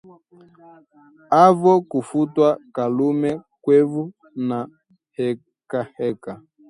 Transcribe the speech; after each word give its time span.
Avo 1.43 1.71
kufwa 1.89 2.49
Kalume 2.75 3.31
kwevu 3.63 4.03
na 4.47 4.59
hekaheka 5.15 6.31